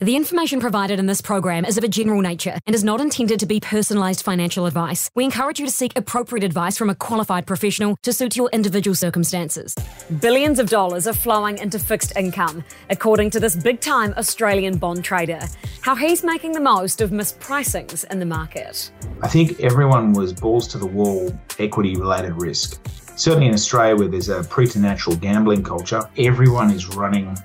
[0.00, 3.38] The information provided in this program is of a general nature and is not intended
[3.38, 5.08] to be personalised financial advice.
[5.14, 8.96] We encourage you to seek appropriate advice from a qualified professional to suit your individual
[8.96, 9.72] circumstances.
[10.20, 15.04] Billions of dollars are flowing into fixed income, according to this big time Australian bond
[15.04, 15.38] trader.
[15.82, 18.90] How he's making the most of mispricings in the market.
[19.22, 22.84] I think everyone was balls to the wall equity related risk.
[23.14, 27.38] Certainly in Australia, where there's a preternatural gambling culture, everyone is running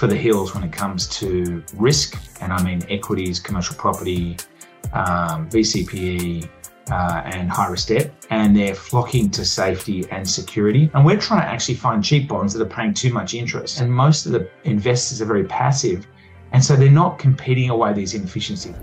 [0.00, 4.34] for the hills when it comes to risk, and I mean equities, commercial property,
[4.94, 6.48] um, VCPE,
[6.90, 10.90] uh, and high risk debt, and they're flocking to safety and security.
[10.94, 13.82] And we're trying to actually find cheap bonds that are paying too much interest.
[13.82, 16.06] And most of the investors are very passive,
[16.52, 18.74] and so they're not competing away these inefficiencies.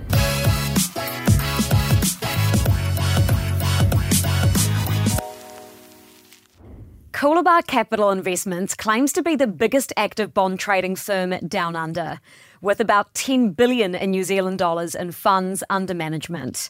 [7.18, 12.20] Coolabah Capital Investments claims to be the biggest active bond trading firm down under,
[12.62, 16.70] with about 10 billion in New Zealand dollars in funds under management.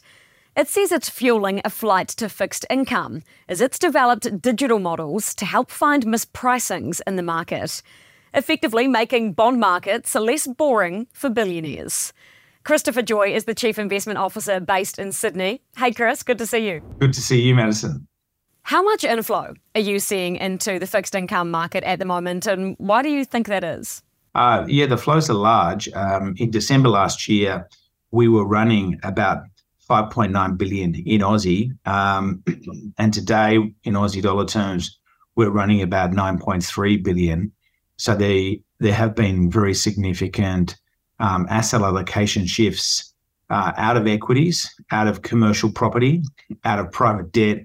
[0.56, 5.44] It says it's fueling a flight to fixed income as it's developed digital models to
[5.44, 7.82] help find mispricings in the market,
[8.32, 12.14] effectively making bond markets less boring for billionaires.
[12.64, 15.60] Christopher Joye is the Chief Investment Officer based in Sydney.
[15.76, 16.80] Hey, Chris, good to see you.
[17.00, 18.08] Good to see you, Madison.
[18.68, 22.76] How much inflow are you seeing into the fixed income market at the moment, and
[22.76, 24.02] why do you think that is?
[24.34, 25.88] Uh, yeah, the flows are large.
[25.94, 27.66] Um, in December last year,
[28.10, 29.38] we were running about
[29.88, 32.44] 5.9 billion in Aussie, um,
[32.98, 34.98] and today, in Aussie dollar terms,
[35.34, 37.50] we're running about 9.3 billion.
[37.96, 40.76] So they there have been very significant
[41.20, 43.14] um, asset allocation shifts
[43.48, 46.22] uh, out of equities, out of commercial property,
[46.66, 47.60] out of private debt,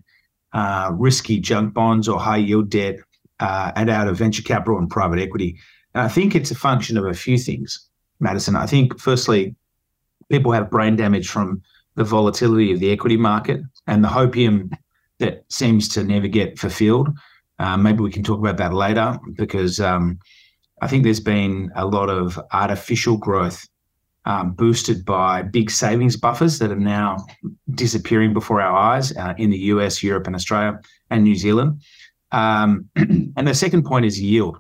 [0.54, 3.00] uh, risky junk bonds or high yield debt
[3.40, 5.58] uh, and out of venture capital and private equity.
[5.94, 8.56] And I think it's a function of a few things, Madison.
[8.56, 9.56] I think, firstly,
[10.30, 11.62] people have brain damage from
[11.96, 14.72] the volatility of the equity market and the hopium
[15.20, 17.10] that seems to never get fulfilled.
[17.60, 20.18] Uh, maybe we can talk about that later because um,
[20.82, 23.68] I think there's been a lot of artificial growth
[24.26, 27.18] um, boosted by big savings buffers that are now
[27.72, 30.80] disappearing before our eyes uh, in the US, Europe, and Australia
[31.10, 31.82] and New Zealand.
[32.32, 34.60] Um, and the second point is yield.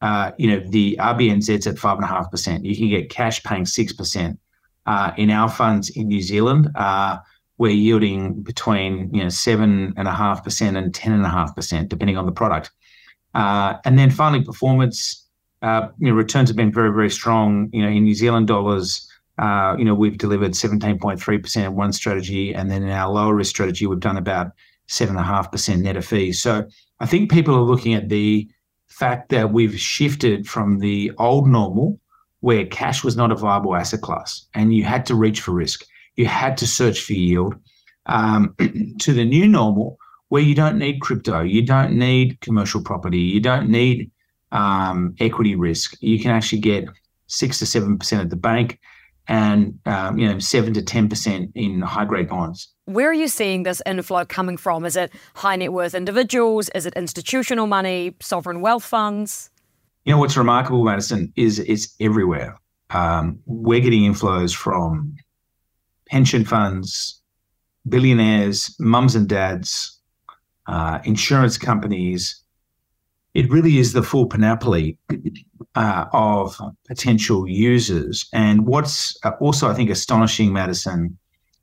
[0.00, 2.64] Uh, you know, the RBNZ's at five and a half percent.
[2.64, 4.38] You can get cash paying six percent.
[4.84, 7.18] Uh, in our funds in New Zealand, uh,
[7.58, 11.54] we're yielding between you know seven and a half percent and ten and a half
[11.54, 12.72] percent, depending on the product.
[13.34, 15.21] Uh, and then finally, performance
[15.62, 17.70] uh, you know, returns have been very, very strong.
[17.72, 19.08] You know, in New Zealand dollars,
[19.38, 23.50] uh, you know, we've delivered 17.3% in one strategy, and then in our lower risk
[23.50, 24.52] strategy, we've done about
[24.88, 26.40] seven and a half percent net of fees.
[26.40, 26.66] So
[27.00, 28.48] I think people are looking at the
[28.88, 31.98] fact that we've shifted from the old normal,
[32.40, 35.84] where cash was not a viable asset class, and you had to reach for risk,
[36.16, 37.54] you had to search for yield,
[38.06, 38.54] um,
[39.00, 39.96] to the new normal,
[40.28, 44.10] where you don't need crypto, you don't need commercial property, you don't need
[44.52, 45.96] um, equity risk.
[46.00, 46.84] You can actually get
[47.26, 48.78] six to seven percent at the bank,
[49.26, 52.68] and um, you know seven to ten percent in high grade bonds.
[52.84, 54.84] Where are you seeing this inflow coming from?
[54.84, 56.68] Is it high net worth individuals?
[56.74, 59.50] Is it institutional money, sovereign wealth funds?
[60.04, 62.56] You know what's remarkable, Madison, is it's everywhere.
[62.90, 65.16] Um, we're getting inflows from
[66.08, 67.22] pension funds,
[67.88, 69.98] billionaires, mums and dads,
[70.66, 72.41] uh, insurance companies,
[73.34, 74.98] it really is the full panoply
[75.74, 76.56] uh, of
[76.86, 78.28] potential users.
[78.32, 81.16] And what's uh, also, I think, astonishing, Madison,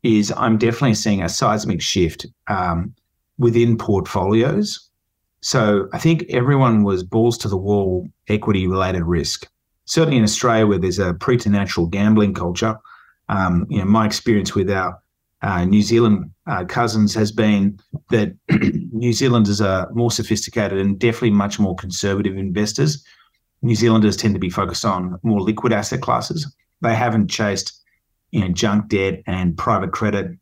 [0.03, 2.94] is I'm definitely seeing a seismic shift um,
[3.38, 4.90] within portfolios.
[5.41, 9.47] So I think everyone was balls to the wall equity related risk.
[9.86, 12.78] Certainly in Australia, where there's a preternatural gambling culture,
[13.30, 15.00] um, you know, my experience with our
[15.41, 18.36] uh, New Zealand uh, cousins has been that
[19.00, 23.02] New Zealanders are more sophisticated and definitely much more conservative investors.
[23.62, 26.54] New Zealanders tend to be focused on more liquid asset classes.
[26.82, 27.82] They haven't chased,
[28.31, 30.38] you know, junk debt and private credit.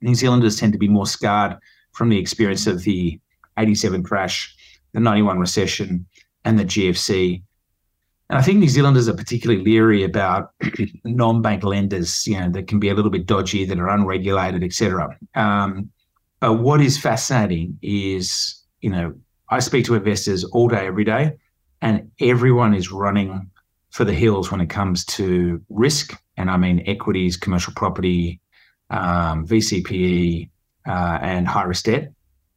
[0.00, 1.58] New Zealanders tend to be more scarred
[1.92, 3.20] from the experience of the
[3.58, 4.56] 87 crash,
[4.94, 6.06] the 91 recession,
[6.46, 7.42] and the GFC.
[8.30, 10.52] And I think New Zealanders are particularly leery about
[11.04, 15.18] non-bank lenders, you know, that can be a little bit dodgy, that are unregulated, etc.
[15.34, 15.90] Um,
[16.40, 19.14] but what is fascinating is, you know,
[19.50, 21.32] I speak to investors all day, every day,
[21.82, 23.50] and everyone is running
[23.90, 28.40] for the hills when it comes to risk, and I mean equities, commercial property,
[28.88, 30.48] um, VCPE,
[30.86, 32.12] uh, and high risk debt,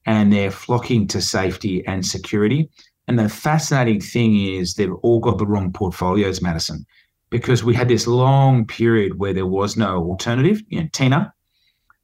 [0.05, 2.69] and they're flocking to safety and security.
[3.07, 6.85] And the fascinating thing is they've all got the wrong portfolios, Madison,
[7.29, 11.33] because we had this long period where there was no alternative, you know, TINA,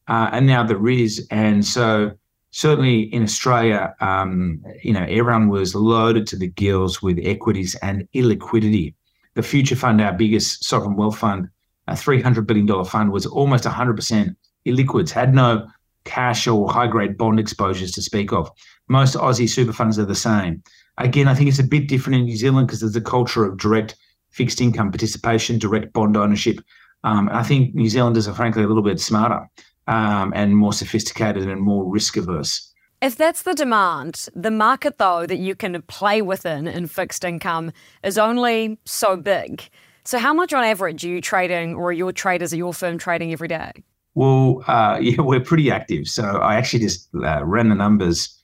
[0.09, 1.25] uh, and now there is.
[1.31, 2.11] And so
[2.51, 8.07] certainly in Australia, um, you know, everyone was loaded to the gills with equities and
[8.15, 8.95] illiquidity.
[9.35, 11.47] The Future Fund, our biggest sovereign wealth fund,
[11.87, 14.35] a $300 billion fund, was almost 100%
[14.65, 15.67] illiquids, had no
[16.05, 18.49] cash or high grade bond exposures to speak of.
[18.87, 20.63] Most Aussie super funds are the same.
[20.97, 23.57] Again, I think it's a bit different in New Zealand because there's a culture of
[23.57, 23.95] direct
[24.31, 26.59] fixed income participation, direct bond ownership.
[27.03, 29.47] Um, I think New Zealanders are frankly a little bit smarter
[29.89, 32.71] um, and more sophisticated and more risk averse.
[33.01, 37.71] If that's the demand, the market, though, that you can play within in fixed income
[38.03, 39.67] is only so big.
[40.03, 43.31] So, how much on average are you trading, or your traders, or your firm trading
[43.31, 43.71] every day?
[44.15, 46.07] Well, uh, yeah, we're pretty active.
[46.07, 48.35] So, I actually just uh, ran the numbers.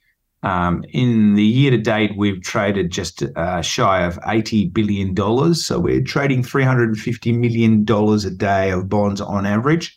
[0.42, 5.54] Um, in the year to date, we've traded just uh, shy of $80 billion.
[5.54, 9.95] So, we're trading $350 million a day of bonds on average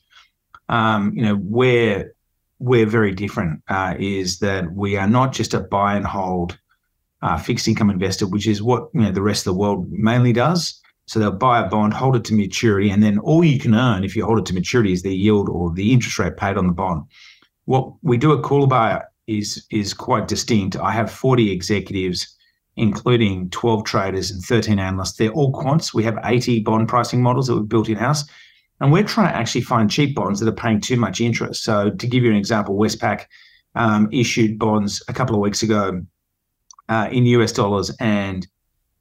[0.69, 2.13] um, you know, where
[2.60, 6.57] we're very different uh, is that we are not just a buy and hold
[7.21, 10.31] uh, fixed income investor, which is what you know the rest of the world mainly
[10.33, 10.80] does.
[11.07, 14.04] So they'll buy a bond, hold it to maturity, and then all you can earn
[14.04, 16.68] if you hold it to maturity is the yield or the interest rate paid on
[16.68, 17.04] the bond.
[17.65, 20.75] What we do at Coolabah is is quite distinct.
[20.75, 22.36] I have 40 executives,
[22.75, 25.18] including 12 traders and 13 analysts.
[25.18, 25.94] They're all quants.
[25.94, 28.24] We have 80 bond pricing models that we've built in house.
[28.81, 31.64] And we're trying to actually find cheap bonds that are paying too much interest.
[31.64, 33.26] So, to give you an example, Westpac
[33.76, 36.02] um, issued bonds a couple of weeks ago
[36.88, 38.48] uh, in US dollars and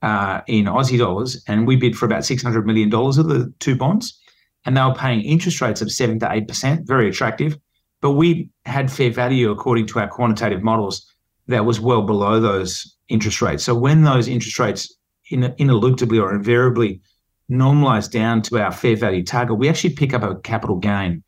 [0.02, 4.20] uh, in Aussie dollars, and we bid for about $600 million of the two bonds.
[4.64, 7.58] And they were paying interest rates of 7 to 8%, very attractive.
[8.00, 11.06] But we had fair value according to our quantitative models
[11.48, 13.64] that was well below those interest rates.
[13.64, 14.94] So, when those interest rates
[15.30, 17.00] in, ineluctably or invariably
[17.48, 21.22] normalized down to our fair value target, we actually pick up a capital gain.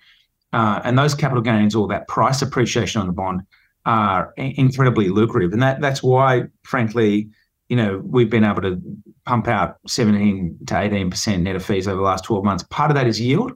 [0.53, 3.43] Uh, and those capital gains or that price appreciation on the bond
[3.87, 5.53] are incredibly lucrative.
[5.53, 7.31] And that that's why, frankly,
[7.69, 8.81] you know, we've been able to
[9.25, 12.65] pump out 17 to 18% net of fees over the last 12 months.
[12.65, 13.53] Part of that is yield.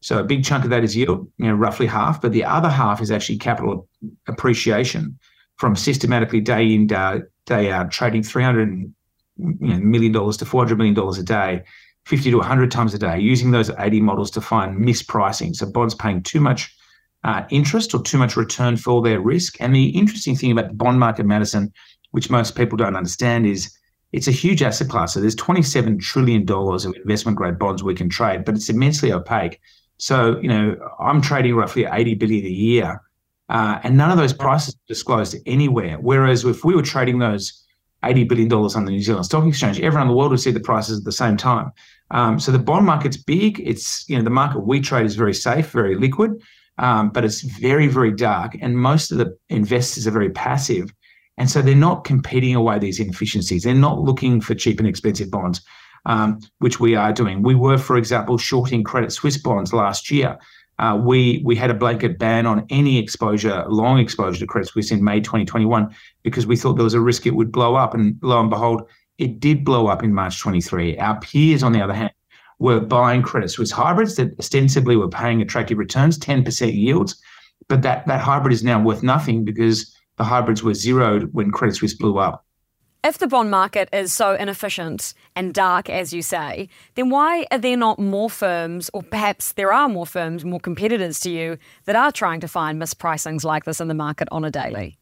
[0.00, 2.68] So a big chunk of that is yield, you know, roughly half, but the other
[2.68, 3.88] half is actually capital
[4.28, 5.18] appreciation
[5.56, 8.94] from systematically day in, day, out, trading 300 you
[9.38, 11.62] know, million dollars to 400 million dollars a day
[12.06, 15.54] 50 to 100 times a day, using those 80 models to find mispricing.
[15.54, 16.74] So bonds paying too much
[17.24, 19.56] uh, interest or too much return for their risk.
[19.60, 21.72] And the interesting thing about the bond market, Madison,
[22.12, 23.76] which most people don't understand, is
[24.12, 25.14] it's a huge asset class.
[25.14, 29.60] So there's $27 trillion of investment grade bonds we can trade, but it's immensely opaque.
[29.98, 33.02] So, you know, I'm trading roughly 80 billion a year,
[33.48, 35.96] uh, and none of those prices are disclosed anywhere.
[36.00, 37.64] Whereas if we were trading those
[38.04, 40.60] $80 billion on the New Zealand Stock Exchange, everyone in the world would see the
[40.60, 41.72] prices at the same time.
[42.10, 43.60] Um, so the bond market's big.
[43.64, 46.42] It's you know the market we trade is very safe, very liquid,
[46.78, 50.92] um, but it's very very dark, and most of the investors are very passive,
[51.36, 53.64] and so they're not competing away these inefficiencies.
[53.64, 55.62] They're not looking for cheap and expensive bonds,
[56.06, 57.42] um, which we are doing.
[57.42, 60.38] We were, for example, shorting Credit Suisse bonds last year.
[60.78, 64.90] Uh, we we had a blanket ban on any exposure, long exposure to Credit Suisse
[64.92, 65.92] in May 2021
[66.22, 68.82] because we thought there was a risk it would blow up, and lo and behold,
[69.18, 70.98] it did blow up in March 23.
[70.98, 72.12] Our peers, on the other hand,
[72.58, 77.20] were buying Credit Suisse hybrids that ostensibly were paying attractive returns, 10% yields,
[77.68, 81.74] but that, that hybrid is now worth nothing because the hybrids were zeroed when Credit
[81.74, 82.44] Suisse blew up.
[83.04, 87.58] If the bond market is so inefficient and dark, as you say, then why are
[87.58, 91.94] there not more firms, or perhaps there are more firms, more competitors to you, that
[91.94, 94.98] are trying to find mispricings like this in the market on a daily?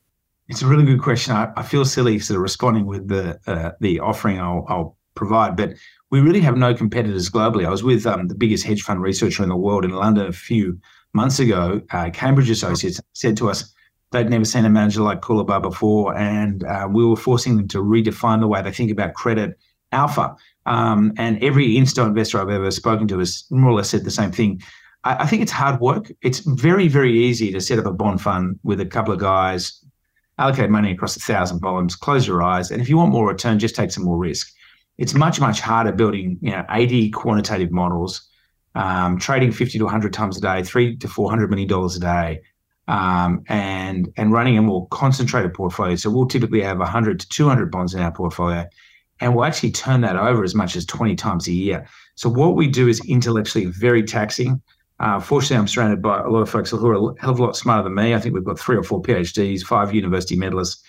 [0.48, 1.34] It's a really good question.
[1.34, 5.56] I, I feel silly sort of responding with the uh, the offering I'll, I'll, provide,
[5.56, 5.72] but
[6.10, 7.64] we really have no competitors globally.
[7.64, 10.32] I was with um, the biggest hedge fund researcher in the world in London a
[10.32, 10.76] few
[11.12, 11.80] months ago.
[11.92, 13.72] Uh, Cambridge Associates said to us
[14.10, 17.78] they'd never seen a manager like Coolabah before, and uh, we were forcing them to
[17.78, 19.56] redefine the way they think about credit
[19.92, 20.34] alpha.
[20.66, 24.10] Um, and every insto investor I've ever spoken to has more or less said the
[24.10, 24.60] same thing.
[25.04, 26.10] I, I think it's hard work.
[26.22, 29.83] It's very, very easy to set up a bond fund with a couple of guys
[30.38, 33.58] allocate money across a thousand bonds, close your eyes, and if you want more return,
[33.58, 34.52] just take some more risk.
[34.98, 38.28] It's much much harder building you know 80 quantitative models,
[38.74, 42.40] um, trading 50 to 100 times a day, three to 400 million dollars a day,
[42.88, 45.96] um, and and running a more concentrated portfolio.
[45.96, 48.66] So we'll typically have 100 to 200 bonds in our portfolio,
[49.20, 51.86] and we'll actually turn that over as much as 20 times a year.
[52.16, 54.62] So what we do is intellectually very taxing.
[55.00, 57.42] Uh, fortunately, I'm surrounded by a lot of folks who are a hell of a
[57.42, 58.14] lot smarter than me.
[58.14, 60.80] I think we've got three or four PhDs, five university medalists,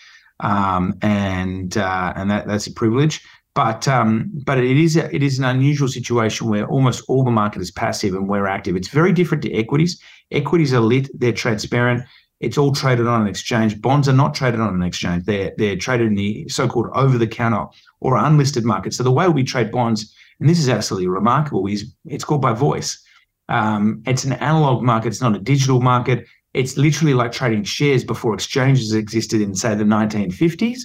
[0.41, 3.21] um, and uh, and that, that's a privilege.
[3.55, 7.31] But um, but it is a, it is an unusual situation where almost all the
[7.31, 8.75] market is passive and we're active.
[8.75, 9.99] It's very different to equities.
[10.31, 12.03] Equities are lit, they're transparent.
[12.41, 13.81] It's all traded on an exchange.
[13.81, 15.23] Bonds are not traded on an exchange.
[15.23, 17.65] They're they're traded in the so-called over-the-counter
[18.01, 18.93] or unlisted market.
[18.93, 22.51] So the way we trade bonds, and this is absolutely remarkable, is it's called by
[22.51, 23.01] voice.
[23.49, 25.09] Um, it's an analog market.
[25.09, 26.25] It's not a digital market.
[26.53, 30.79] It's literally like trading shares before exchanges existed in, say, the 1950s,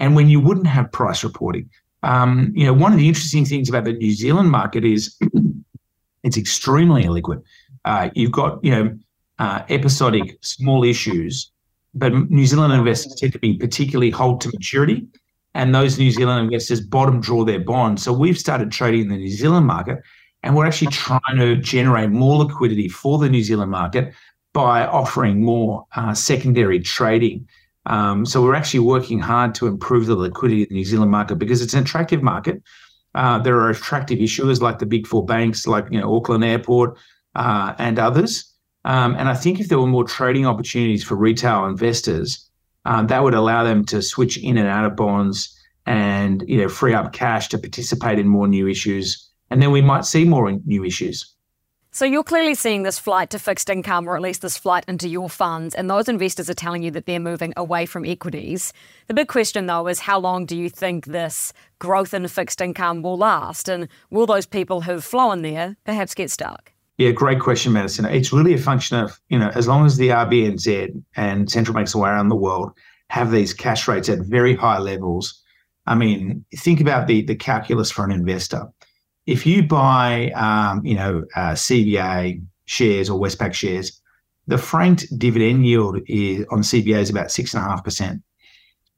[0.00, 1.70] and when you wouldn't have price reporting.
[2.02, 5.16] Um, you know, one of the interesting things about the New Zealand market is
[6.24, 7.42] it's extremely illiquid.
[7.84, 8.98] Uh, you've got, you know,
[9.38, 11.52] uh, episodic small issues,
[11.94, 15.06] but New Zealand investors tend to be particularly hold to maturity,
[15.54, 18.02] and those New Zealand investors bottom draw their bonds.
[18.02, 19.98] So we've started trading in the New Zealand market,
[20.42, 24.12] and we're actually trying to generate more liquidity for the New Zealand market
[24.52, 27.48] by offering more uh, secondary trading.
[27.86, 31.36] Um, so we're actually working hard to improve the liquidity of the New Zealand market
[31.36, 32.62] because it's an attractive market.
[33.14, 36.96] Uh, there are attractive issuers like the big four banks, like you know Auckland Airport
[37.34, 38.52] uh, and others.
[38.84, 42.48] Um, and I think if there were more trading opportunities for retail investors,
[42.84, 45.56] um, that would allow them to switch in and out of bonds
[45.86, 49.28] and you know free up cash to participate in more new issues.
[49.52, 51.30] And then we might see more new issues.
[51.90, 55.10] So you're clearly seeing this flight to fixed income, or at least this flight into
[55.10, 58.72] your funds, and those investors are telling you that they're moving away from equities.
[59.08, 63.02] The big question, though, is how long do you think this growth in fixed income
[63.02, 66.72] will last, and will those people who've flown there perhaps get stuck?
[66.96, 68.06] Yeah, great question, Madison.
[68.06, 71.94] It's really a function of, you know, as long as the RBNZ and central banks
[71.94, 72.72] around the world
[73.08, 75.42] have these cash rates at very high levels.
[75.86, 78.66] I mean, think about the the calculus for an investor
[79.26, 84.00] if you buy, um, you know, uh, CBA shares or Westpac shares,
[84.46, 88.22] the franked dividend yield is, on CBA is about six and a half percent.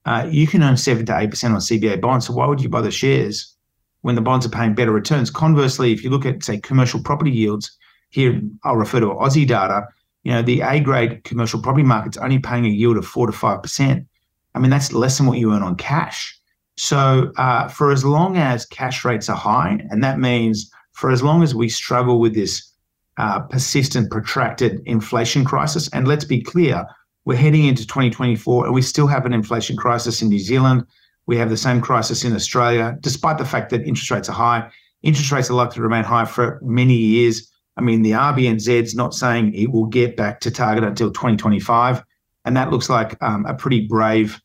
[0.06, 2.26] Uh, you can earn seven to eight percent on CBA bonds.
[2.26, 3.54] So why would you buy the shares
[4.02, 5.30] when the bonds are paying better returns?
[5.30, 7.76] Conversely, if you look at say commercial property yields,
[8.10, 9.86] here I'll refer to Aussie data.
[10.22, 13.32] You know, the A grade commercial property market's only paying a yield of four to
[13.32, 14.06] five percent.
[14.54, 16.38] I mean, that's less than what you earn on cash.
[16.76, 21.22] So, uh, for as long as cash rates are high, and that means for as
[21.22, 22.72] long as we struggle with this
[23.16, 26.84] uh, persistent, protracted inflation crisis, and let's be clear,
[27.24, 30.84] we're heading into 2024 and we still have an inflation crisis in New Zealand.
[31.26, 34.70] We have the same crisis in Australia, despite the fact that interest rates are high.
[35.02, 37.50] Interest rates are likely to remain high for many years.
[37.76, 42.02] I mean, the RBNZ's not saying it will get back to target until 2025.
[42.44, 44.40] And that looks like um, a pretty brave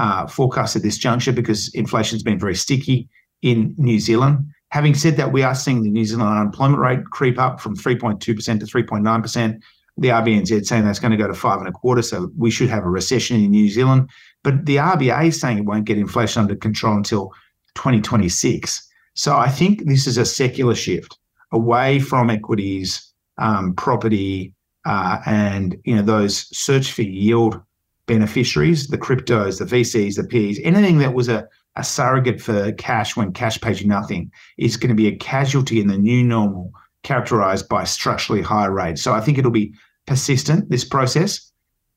[0.00, 3.06] uh, forecast at this juncture because inflation has been very sticky
[3.42, 4.46] in New Zealand.
[4.70, 8.18] Having said that, we are seeing the New Zealand unemployment rate creep up from 3.2%
[8.20, 9.60] to 3.9%.
[9.98, 12.70] The RBNZ saying that's going to go to five and a quarter, so we should
[12.70, 14.08] have a recession in New Zealand.
[14.42, 17.32] But the RBA is saying it won't get inflation under control until
[17.74, 18.88] 2026.
[19.14, 21.18] So I think this is a secular shift
[21.52, 24.54] away from equities, um, property,
[24.86, 27.60] uh, and you know those search for yield
[28.10, 33.16] beneficiaries, the cryptos, the VCs, the PEs, anything that was a, a surrogate for cash
[33.16, 36.72] when cash pays you nothing is going to be a casualty in the new normal
[37.04, 39.00] characterized by structurally higher rates.
[39.00, 39.72] So I think it'll be
[40.08, 41.52] persistent, this process.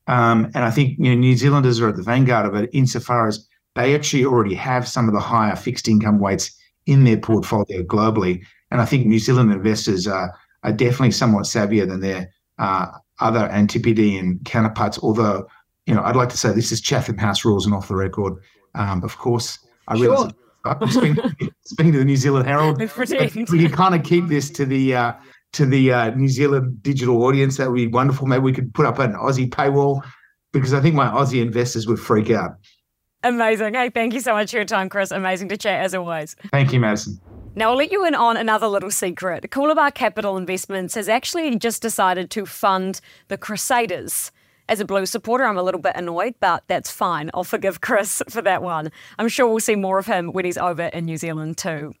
[0.06, 3.26] Um, and I think you know, New Zealanders are at the vanguard of it insofar
[3.26, 3.44] as
[3.74, 6.56] they actually already have some of the higher fixed income weights
[6.86, 8.44] in their portfolio globally.
[8.70, 12.86] And I think New Zealand investors are, are definitely somewhat savvier than their uh,
[13.18, 15.48] other Antipodean counterparts, although
[15.86, 18.34] you know, I'd like to say this is Chatham House rules and off the record.
[18.74, 20.88] Um, of course, I really sure.
[20.88, 21.16] speaking,
[21.64, 22.78] speaking, to the New Zealand Herald.
[22.78, 25.12] we can kind of keep this to the uh,
[25.52, 27.58] to the uh, New Zealand digital audience.
[27.58, 28.26] That would be wonderful.
[28.26, 30.02] Maybe we could put up an Aussie paywall
[30.52, 32.52] because I think my Aussie investors would freak out.
[33.22, 33.74] Amazing.
[33.74, 35.10] Hey, thank you so much for your time, Chris.
[35.10, 36.36] Amazing to chat as always.
[36.50, 37.18] Thank you, Madison.
[37.56, 39.48] Now, I'll let you in on another little secret.
[39.50, 44.32] Coolabah Capital Investments has actually just decided to fund the Crusaders
[44.68, 47.30] as a Blues supporter, I'm a little bit annoyed, but that's fine.
[47.34, 48.90] I'll forgive Chris for that one.
[49.18, 51.94] I'm sure we'll see more of him when he's over in New Zealand too.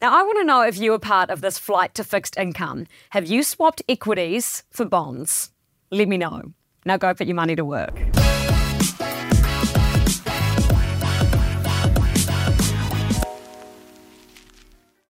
[0.00, 2.86] Now, I want to know if you are part of this flight to fixed income.
[3.10, 5.50] Have you swapped equities for bonds?
[5.90, 6.52] Let me know.
[6.84, 7.94] Now go put your money to work.